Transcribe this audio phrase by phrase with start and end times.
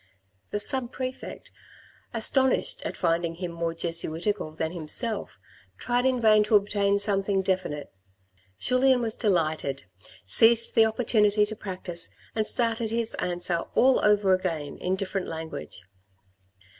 [0.49, 1.51] The sub prefect,
[2.11, 5.37] astonished at finding him more Jesuitical than himself,
[5.77, 7.93] tried in vain to obtain something definite.
[8.57, 9.83] Julien was delighted,
[10.25, 15.83] seized the opportunity to practise, and started his answer all over again in different language.